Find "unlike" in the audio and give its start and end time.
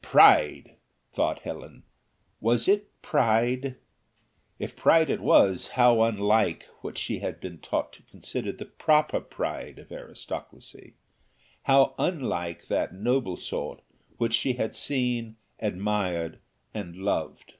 6.02-6.66, 11.98-12.68